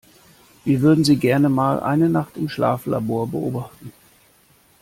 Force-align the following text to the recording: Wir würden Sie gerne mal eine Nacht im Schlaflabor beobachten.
Wir 0.65 0.81
würden 0.81 1.03
Sie 1.03 1.17
gerne 1.19 1.47
mal 1.47 1.79
eine 1.79 2.09
Nacht 2.09 2.35
im 2.35 2.49
Schlaflabor 2.49 3.27
beobachten. 3.27 3.93